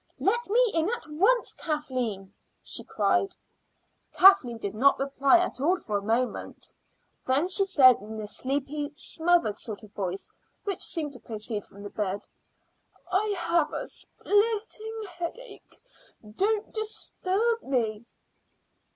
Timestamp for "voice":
9.93-10.27